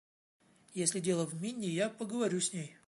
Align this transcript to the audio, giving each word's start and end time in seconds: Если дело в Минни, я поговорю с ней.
Если 0.73 0.99
дело 0.99 1.27
в 1.27 1.39
Минни, 1.43 1.67
я 1.67 1.87
поговорю 1.89 2.41
с 2.41 2.53
ней. 2.53 2.75